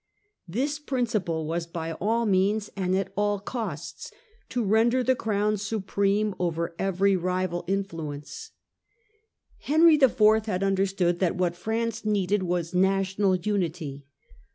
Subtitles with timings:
[0.47, 4.09] This principle was by all means and at all costs
[4.49, 8.49] to render the Crown supreme over every rival influence.
[9.59, 10.47] Henry IV.
[10.47, 14.07] had understood that what France needed was national unity.